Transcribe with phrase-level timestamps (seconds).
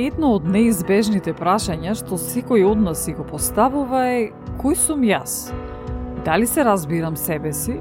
[0.00, 4.20] Едно од неизбежните прашања што секој од нас си го поставува е
[4.56, 5.50] кој сум јас?
[6.24, 7.74] Дали се разбирам себе си?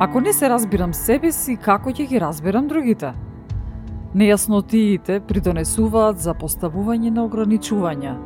[0.00, 3.12] Ако не се разбирам себе си, како ќе ги разберам другите?
[4.16, 8.16] Нејаснотиите придонесуваат за поставување на ограничувања.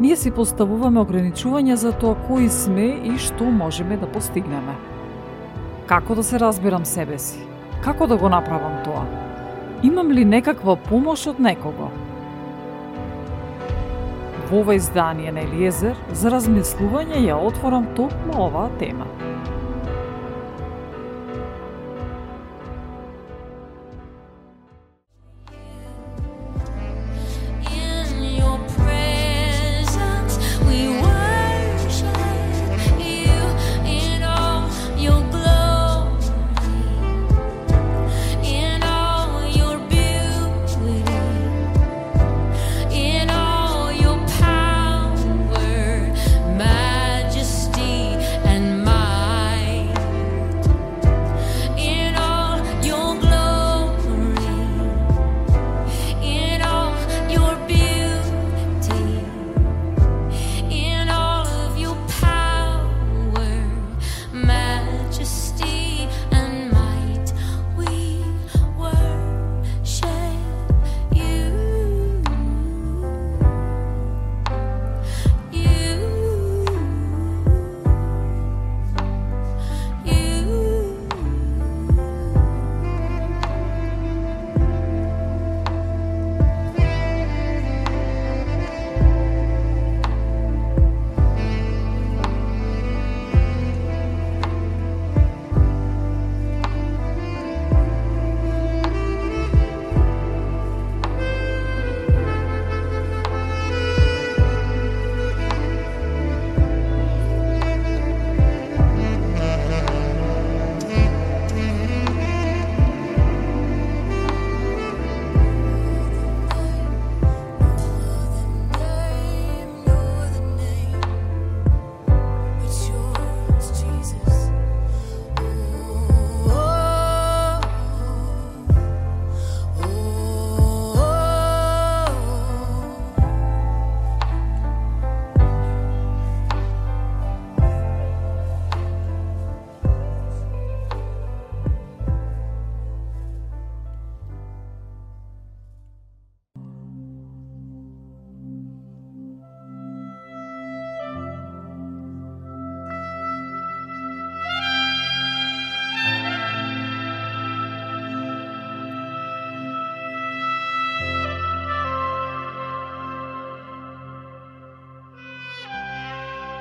[0.00, 4.74] Ние си поставуваме ограничувања за тоа кои сме и што можеме да постигнеме.
[5.86, 7.46] Како да се разбирам себе си?
[7.84, 9.06] Како да го направам тоа?
[9.86, 11.92] Имам ли некаква помош од некого?
[14.50, 19.06] Во ова издание на Елиезер за размислување ја отворам токму оваа тема.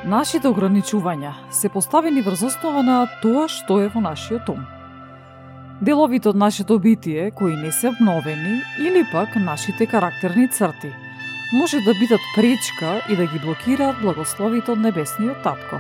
[0.03, 4.65] Нашите ограничувања се поставени врз основа на тоа што е во нашиот ум.
[5.79, 10.91] Деловите од нашето битие, кои не се обновени, или пак нашите карактерни црти,
[11.53, 15.79] може да бидат пречка и да ги блокираат благословите од Небесниот Татко.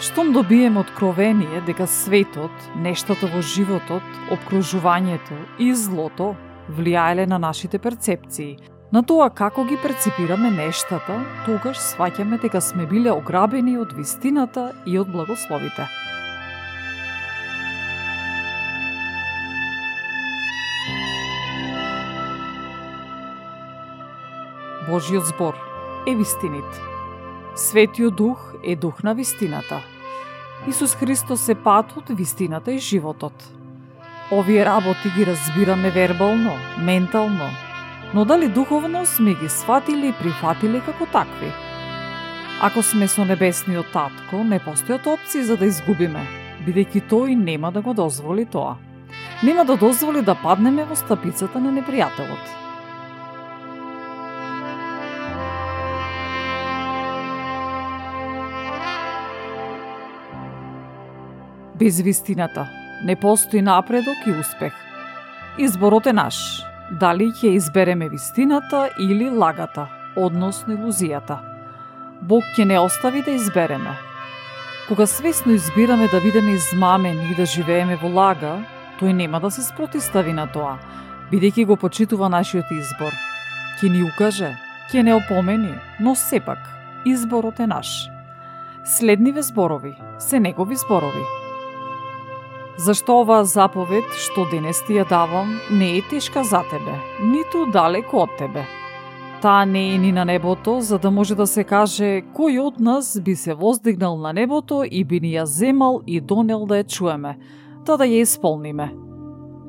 [0.00, 4.04] Штом добиеме откровение дека светот, нештата во животот,
[4.36, 6.34] обкружувањето и злото
[6.68, 8.58] влијаеле на нашите перцепции,
[8.94, 11.16] на тоа како ги перципираме нештата,
[11.46, 15.88] тогаш сваќаме дека сме биле ограбени од вистината и од благословите.
[24.86, 25.58] Божиот збор
[26.06, 26.80] е вистинит.
[27.56, 29.82] Светиот дух е дух на вистината.
[30.68, 33.50] Исус Христос е патот, вистината и животот.
[34.30, 37.50] Овие работи ги разбираме вербално, ментално,
[38.14, 41.50] но дали духовно сме ги сватили и прифатили како такви?
[42.62, 46.22] Ако сме со небесниот татко, не постојат опции за да изгубиме,
[46.62, 48.76] бидејќи тој нема да го дозволи тоа.
[49.42, 52.54] Нема да дозволи да паднеме во стапицата на непријателот.
[61.74, 62.68] Без вистината,
[63.04, 64.72] не постои напредок и успех.
[65.58, 66.73] Изборот е наш.
[66.90, 69.86] Дали ќе избереме вистината или лагата,
[70.16, 71.38] односно илузијата.
[72.20, 73.96] Бог ќе не остави да избереме.
[74.88, 78.58] Кога свесно избираме да бидеме измамени и да живееме во лага,
[79.00, 80.76] тој нема да се спротистави на тоа,
[81.32, 83.16] бидејќи го почитува нашиот избор.
[83.80, 84.52] Ке ни укаже,
[84.90, 86.60] ке не опомени, но сепак,
[87.04, 88.10] изборот е наш.
[88.84, 91.43] Следниве зборови се негови зборови.
[92.76, 98.24] Зашто оваа заповед што денес ти ја давам не е тешка за тебе, ниту далеко
[98.26, 98.64] од тебе.
[99.42, 103.14] Таа не е ни на небото, за да може да се каже кој од нас
[103.20, 107.38] би се воздигнал на небото и би ни ја земал и донел да ја чуеме,
[107.86, 108.90] та да ја исполниме.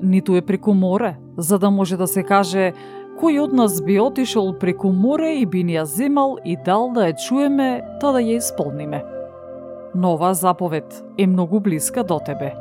[0.01, 2.73] Ниту е преку море, за да може да се каже
[3.21, 7.11] кој од нас би отишол преку море и би ни ја земал и дал да
[7.13, 9.14] ја чуеме, та да ја исполниме.
[9.95, 12.51] Нова заповед е многу блиска до тебе.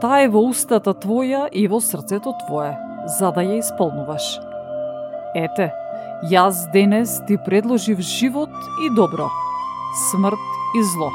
[0.00, 2.76] Таа е во устата твоја и во срцето твое,
[3.18, 4.22] за да ја исполнуваш.
[5.34, 5.72] Ете,
[6.30, 8.54] јас денес ти предложив живот
[8.86, 9.26] и добро,
[10.10, 10.46] смрт
[10.78, 11.10] и зло.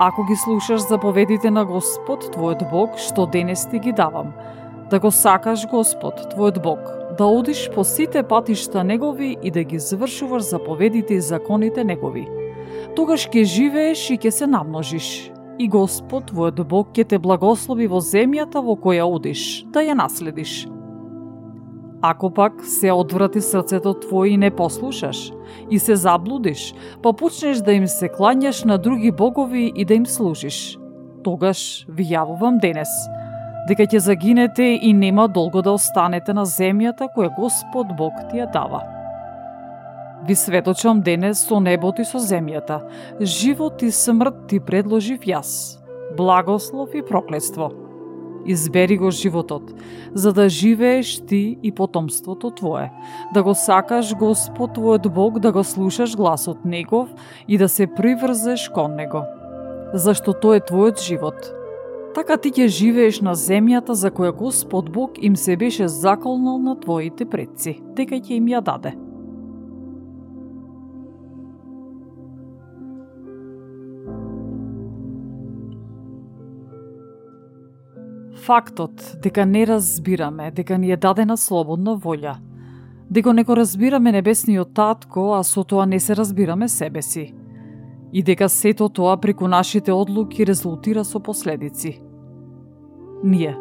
[0.00, 4.30] Ако ги слушаш заповедите на Господ, твојот Бог, што денес ти ги давам,
[4.90, 6.78] да го сакаш Господ, твојот Бог,
[7.18, 12.39] да одиш по сите патишта Негови и да ги завршуваш заповедите и законите Негови.
[12.96, 15.30] Тогаш ќе живееш и ќе се намножиш.
[15.60, 20.66] И Господ, твојот Бог, ќе те благослови во земјата во која одиш, да ја наследиш.
[22.02, 25.32] Ако пак се одврати срцето твое и не послушаш,
[25.70, 30.06] и се заблудиш, па почнеш да им се клањаш на други богови и да им
[30.06, 30.78] служиш,
[31.24, 32.88] тогаш ви јавувам денес,
[33.68, 38.48] дека ќе загинете и нема долго да останете на земјата која Господ Бог ти ја
[38.52, 38.99] дава.
[40.28, 42.80] Ви сведочам денес со небот и со земјата,
[43.20, 45.78] живот и смрт ти предложив јас,
[46.16, 47.70] благослов и проклетство–
[48.46, 49.62] Избери го животот,
[50.14, 52.92] за да живееш ти и потомството твое,
[53.34, 57.08] да го сакаш Господ твојот Бог, да го слушаш гласот Негов
[57.48, 59.24] и да се приврзеш кон Него.
[59.94, 61.52] Зашто тој е твојот живот.
[62.14, 66.80] Така ти ќе живееш на земјата за која Господ Бог им се беше заколнал на
[66.80, 68.96] твоите предци, дека ќе им ја даде.
[78.46, 82.36] Фактот дека не разбираме, дека ни е дадена слободна волја,
[83.10, 87.34] дека не го разбираме небесниот татко, а со тоа не се разбираме себе си,
[88.12, 92.00] и дека сето тоа преку нашите одлуки резултира со последици.
[93.24, 93.56] Ние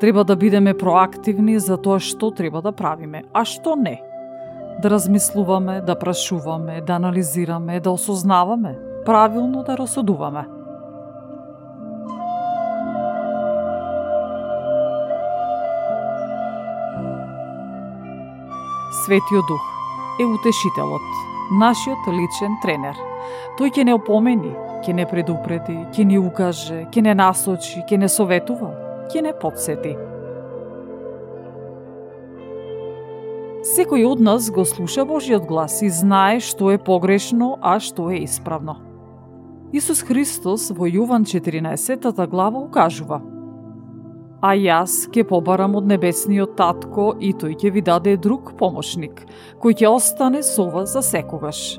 [0.00, 4.00] треба да бидеме проактивни за тоа што треба да правиме, а што не.
[4.82, 10.61] Да размислуваме, да прашуваме, да анализираме, да осознаваме, правилно да расудуваме.
[19.04, 19.60] Светиот Дух
[20.20, 21.02] е утешителот,
[21.50, 22.94] нашиот личен тренер.
[23.58, 24.52] Тој ќе не опомени,
[24.86, 28.70] ќе не предупреди, ќе ни укаже, ќе не насочи, ќе не советува,
[29.10, 29.96] ќе не подсети.
[33.74, 38.22] Секој од нас го слуша Божиот глас и знае што е погрешно, а што е
[38.22, 38.78] исправно.
[39.74, 43.22] Исус Христос во Јован 14 глава укажува–
[44.42, 49.22] а јас ќе побарам од небесниот татко и тој ќе ви даде друг помошник,
[49.62, 51.78] кој ќе остане со вас за секогаш.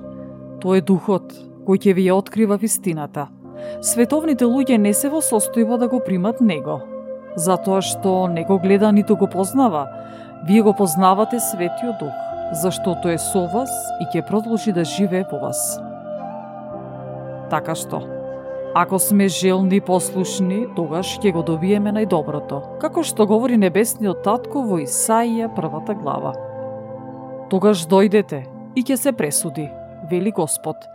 [0.63, 1.36] Тој е духот,
[1.67, 3.27] кој ќе ви ја открива вистината.
[3.84, 6.79] Световните луѓе не се во состојба да го примат него,
[7.36, 9.89] затоа што не го гледа ниту го познава.
[10.48, 12.15] Вие го познавате Светиот Дух,
[12.63, 15.60] зашто тој е со вас и ќе продолжи да живее во вас.
[17.51, 18.01] Така што,
[18.75, 24.63] Ако сме желни и послушни, тогаш ќе го добиеме најдоброто, како што говори небесниот татко
[24.65, 26.32] во Исаија првата глава.
[27.51, 28.39] Тогаш дојдете
[28.74, 29.68] и ќе се пресуди,
[30.10, 30.88] вели Господ.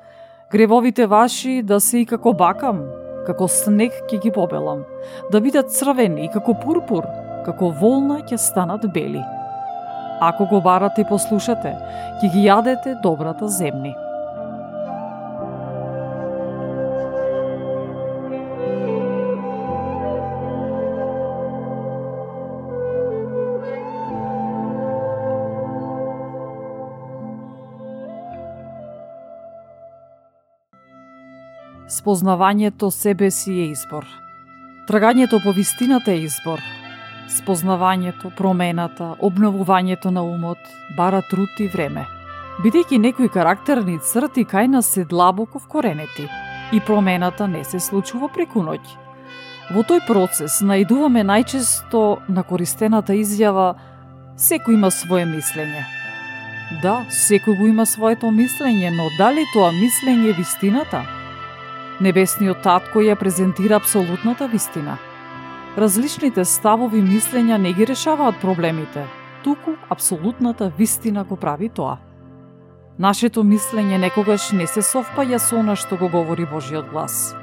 [0.51, 2.83] Гревовите ваши да се и како бакам,
[3.31, 4.83] како снег ќе ги побелам,
[5.31, 7.07] да бидат црвени и како пурпур,
[7.47, 9.23] како волна ќе станат бели.
[10.19, 11.79] Ако го барате и послушате,
[12.19, 13.95] ќе ги јадете добрата земни.
[31.99, 34.05] Спознавањето себе си е избор.
[34.87, 36.61] Трагањето по вистината е избор.
[37.29, 40.59] Спознавањето, промената, обновувањето на умот
[40.97, 42.05] бара труд и време.
[42.63, 46.29] Бидејќи некои карактерни црти кај нас се длабоко вкоренети
[46.73, 48.81] и промената не се случува преку ноќ.
[49.75, 53.75] Во тој процес наидуваме најчесто на користената изјава
[54.37, 55.83] секој има свое мислење.
[56.83, 61.18] Да, секој го има своето мислење, но дали тоа мислење е вистината?
[61.99, 64.99] Небесниот татко ја презентира апсолутната вистина.
[65.77, 69.03] Различните ставови мислења не ги решаваат проблемите,
[69.43, 71.97] туку апсолутната вистина го прави тоа.
[72.99, 77.35] Нашето мислење некогаш не се совпаја со она што го говори Божиот глас.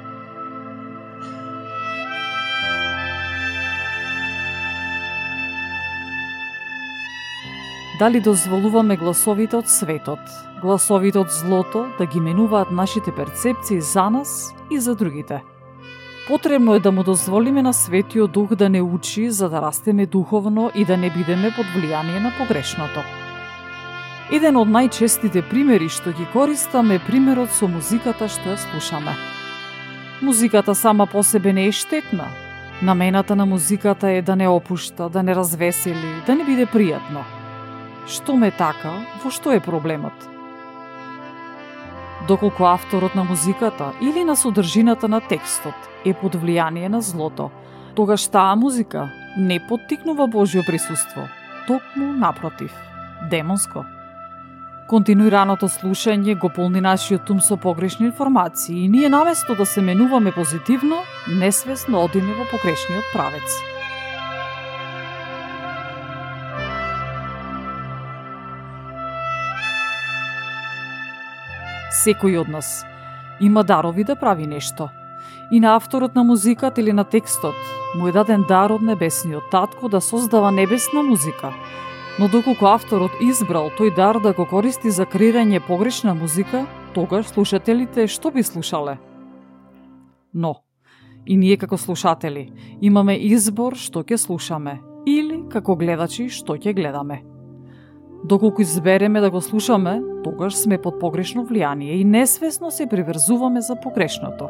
[7.98, 10.20] Дали дозволуваме гласовите од светот,
[10.60, 15.40] гласовите од злото да ги менуваат нашите перцепции за нас и за другите?
[16.28, 20.70] Потребно е да му дозволиме на Светиот Дух да не учи за да растеме духовно
[20.74, 23.00] и да не бидеме под влијание на погрешното.
[24.30, 29.16] Еден од најчестите примери што ги користам е примерот со музиката што ја слушаме.
[30.20, 32.28] Музиката сама по себе не е штетна.
[32.82, 37.35] Намената на музиката е да не опушта, да не развесели, да не биде пријатно.
[38.06, 38.92] Што ме така,
[39.24, 40.14] во што е проблемот?
[42.28, 47.50] Доколку авторот на музиката или на содржината на текстот е под влијание на злото,
[47.98, 51.26] тогаш таа музика не поттикнува Божјо присуство,
[51.66, 52.70] токму напротив,
[53.30, 53.84] демонско.
[54.86, 60.30] Континуираното слушање го полни нашиот ум со погрешни информации и ние наместо да се менуваме
[60.32, 63.75] позитивно, несвесно одиме во погрешниот правец.
[72.06, 72.84] Секој од нас
[73.40, 74.88] има дарови да прави нешто.
[75.50, 77.54] И на авторот на музиката или на текстот
[77.96, 81.52] му е даден дар од небесниот татко да создава небесна музика–
[82.18, 86.62] Но доколку авторот избрал тој дар да го користи за креирање погрешна музика,
[86.96, 88.96] тогаш слушателите што би слушале?
[90.32, 90.54] Но,
[91.26, 92.48] и ние како слушатели
[92.80, 97.20] имаме избор што ќе слушаме или како гледачи што ќе гледаме.
[98.28, 103.76] Доколку избереме да го слушаме, тогаш сме под погрешно влијание и несвесно се приврзуваме за
[103.76, 104.48] погрешното.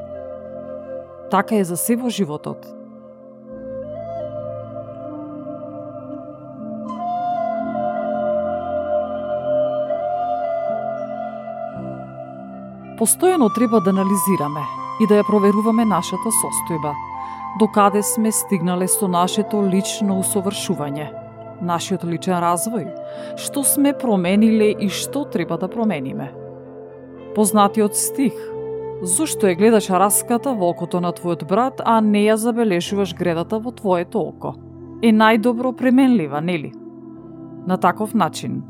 [1.31, 2.65] Така е за се во животот.
[12.97, 14.65] Постојано треба да анализираме
[15.05, 16.97] и да ја проверуваме нашата состојба,
[17.61, 21.26] докаде сме стигнале со нашето лично усовршување,
[21.61, 22.91] нашиот личен развој,
[23.37, 26.33] што сме промениле и што треба да промениме.
[27.35, 28.33] Познатиот стих
[29.03, 33.71] Зошто ја гледаш раската во окото на твојот брат, а не ја забележуваш гредата во
[33.71, 34.55] твоето око?
[35.05, 36.73] Е најдобро пременлива, нели?
[37.67, 38.63] На таков начин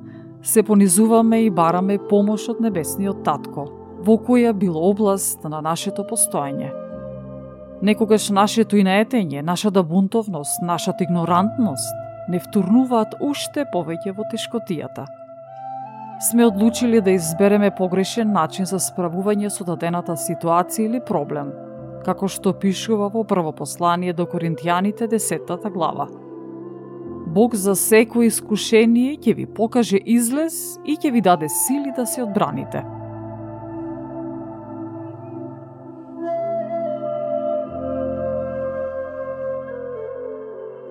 [0.43, 3.69] се понизуваме и бараме помош од небесниот татко,
[4.03, 6.73] во која било област на нашето постоење.
[7.83, 15.07] Некогаш нашето инаетење, нашата бунтовност, нашата игнорантност не втурнуваат уште повеќе во тешкотијата.
[16.31, 21.53] Сме одлучили да избереме погрешен начин за справување со дадената ситуација или проблем,
[22.05, 26.09] како што пишува во прво послание до Коринтијаните 10 глава.
[27.37, 32.23] Бог за секој искушение ќе ви покаже излез и ќе ви даде сили да се
[32.23, 32.85] одбраните–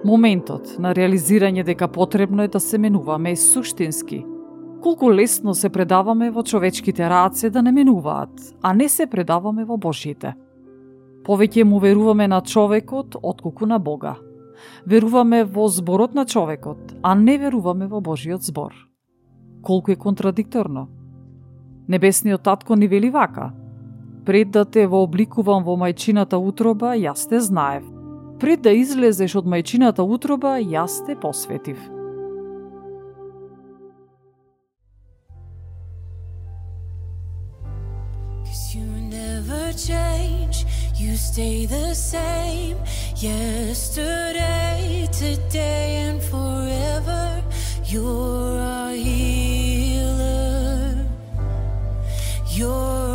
[0.06, 4.20] Моментот на реализирање дека потребно е да се менуваме е суштински.
[4.82, 8.30] Колку лесно се предаваме во човечките раце да не менуваат,
[8.62, 10.36] а не се предаваме во Божите.
[11.26, 14.14] Повеќе му веруваме на човекот отколку на Бога.
[14.86, 18.74] Веруваме во зборот на човекот, а не веруваме во Божиот збор.
[19.62, 20.88] Колку е контрадикторно.
[21.90, 23.52] Небесниот татко ни вели вака.
[24.26, 27.95] Пред да те вообликувам во мајчината утроба, јас те знаев
[28.46, 31.80] Пред да излезеш од мајчината утроба, јас те посветив.
[39.76, 40.64] change,
[40.96, 42.78] you stay the same
[43.18, 47.44] yesterday, today, and forever.
[47.84, 50.96] You're a healer.
[52.58, 53.15] You're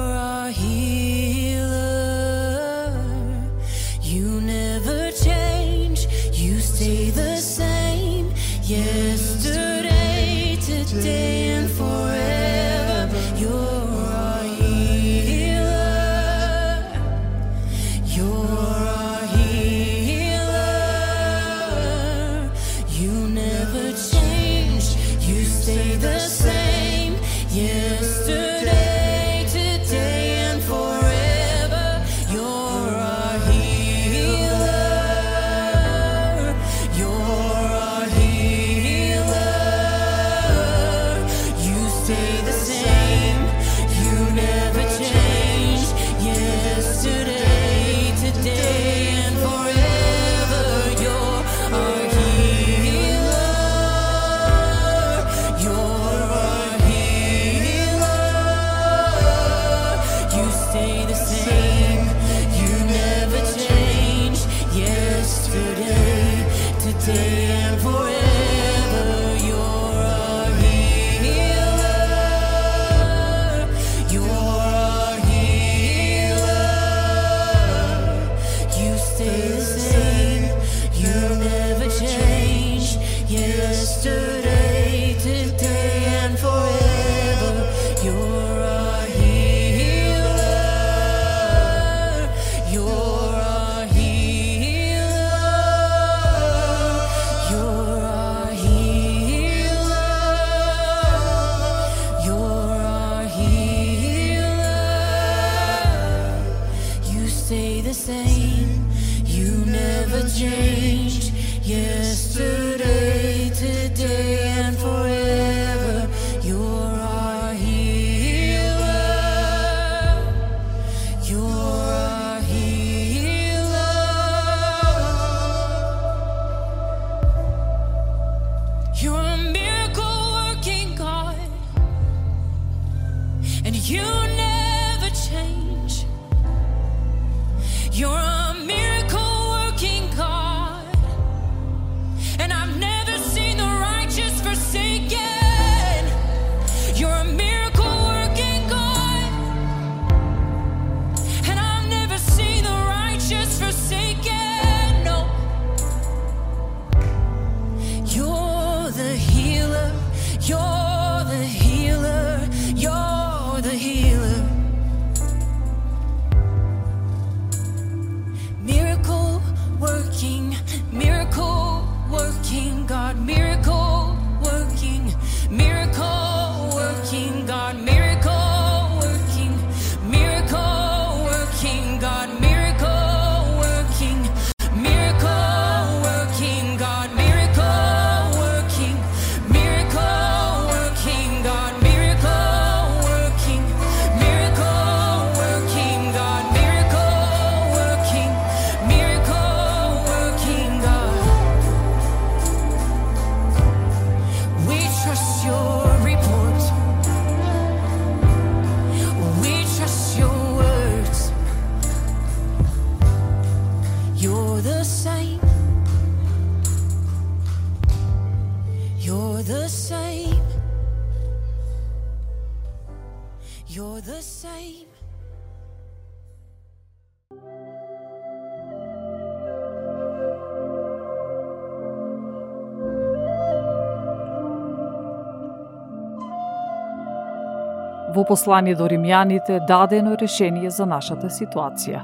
[238.15, 242.01] Во послание до римјаните дадено решение за нашата ситуација.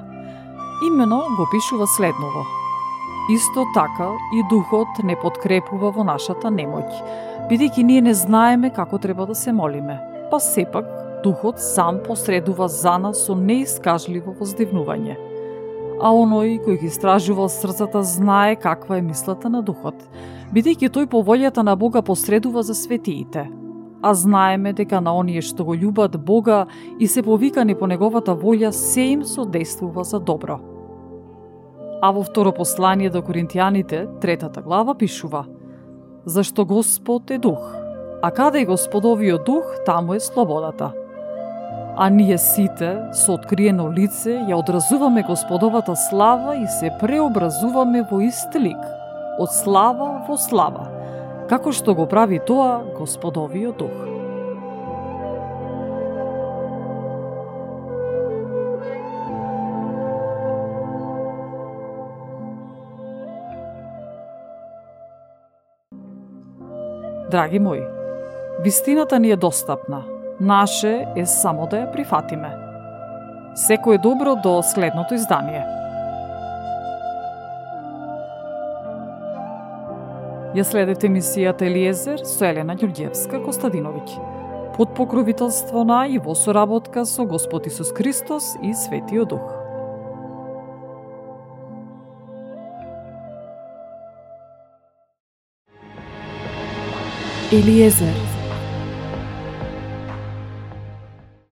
[0.87, 2.45] Имено го пишува следново.
[3.35, 6.87] Исто така и Духот не подкрепува во нашата немоќ,
[7.51, 9.99] бидејќи ние не знаеме како треба да се молиме,
[10.31, 10.87] па сепак
[11.25, 15.19] Духот сам посредува за нас со неискажливо воздивнување.
[15.99, 19.99] А оној кој ги истражува срцата знае каква е мислата на Духот,
[20.55, 23.49] бидејќи тој по волјата на Бога посредува за светиите,
[24.03, 26.67] а знаеме дека на оние што го љубат Бога
[27.01, 30.61] и се повикани по неговата волја се им содействува за добро.
[32.03, 35.47] А во второ послание до Коринтијаните, третата глава, пишува
[36.27, 37.75] Зашто Господ е дух,
[38.23, 40.93] а каде е Господовиот дух, таму е слободата.
[41.97, 48.53] А ние сите, со откриено лице, ја одразуваме Господовата слава и се преобразуваме во ист
[48.53, 48.83] лик,
[49.39, 50.91] од слава во слава,
[51.49, 53.97] како што го прави тоа Господовиот дух.
[67.31, 67.83] Драги мои,
[68.63, 70.05] вистината ни е достапна.
[70.41, 72.53] Наше е само да ја прифатиме.
[73.57, 75.86] Секој добро до следното издание.
[80.57, 84.15] Ја следете емисијата Елиезер со Елена Ѓурѓевска Костадиновиќ
[84.77, 89.53] под покровителство на и во соработка со Господ Исус Христос и Светиот Дух.
[97.53, 98.26] Елиезер